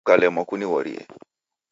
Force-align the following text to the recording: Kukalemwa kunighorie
Kukalemwa 0.05 0.41
kunighorie 0.49 1.01